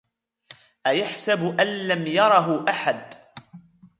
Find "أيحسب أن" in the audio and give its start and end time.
0.87-1.87